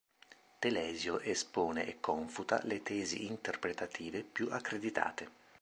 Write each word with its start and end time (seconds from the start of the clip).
Telesio 0.57 1.19
espone 1.19 1.85
e 1.85 1.99
confuta 1.99 2.59
le 2.63 2.81
tesi 2.81 3.27
interpretative 3.27 4.23
più 4.23 4.47
accreditate. 4.49 5.29